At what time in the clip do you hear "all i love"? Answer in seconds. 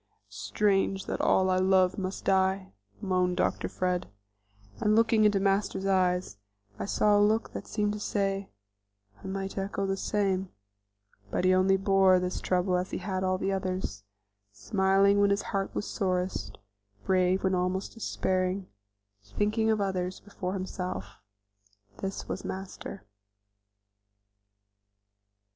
1.21-1.99